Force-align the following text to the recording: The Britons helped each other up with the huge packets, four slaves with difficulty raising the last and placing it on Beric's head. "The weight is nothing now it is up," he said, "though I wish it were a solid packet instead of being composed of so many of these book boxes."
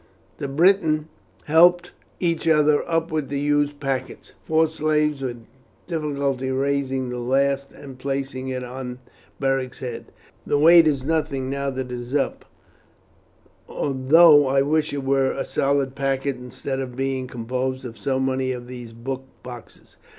The 0.39 0.47
Britons 0.47 1.05
helped 1.43 1.91
each 2.19 2.47
other 2.47 2.81
up 2.89 3.11
with 3.11 3.29
the 3.29 3.39
huge 3.39 3.79
packets, 3.79 4.33
four 4.43 4.67
slaves 4.67 5.21
with 5.21 5.45
difficulty 5.85 6.49
raising 6.49 7.09
the 7.09 7.19
last 7.19 7.71
and 7.71 7.99
placing 7.99 8.49
it 8.49 8.63
on 8.63 8.97
Beric's 9.39 9.77
head. 9.77 10.11
"The 10.43 10.57
weight 10.57 10.87
is 10.87 11.05
nothing 11.05 11.51
now 11.51 11.67
it 11.67 11.91
is 11.91 12.15
up," 12.15 12.45
he 13.69 13.75
said, 13.77 13.95
"though 14.09 14.47
I 14.47 14.63
wish 14.63 14.91
it 14.91 15.03
were 15.03 15.33
a 15.33 15.45
solid 15.45 15.93
packet 15.93 16.35
instead 16.35 16.79
of 16.79 16.95
being 16.95 17.27
composed 17.27 17.85
of 17.85 17.95
so 17.95 18.19
many 18.19 18.53
of 18.53 18.65
these 18.65 18.93
book 18.93 19.25
boxes." 19.43 19.97